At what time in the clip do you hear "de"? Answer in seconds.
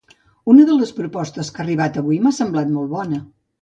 0.69-0.77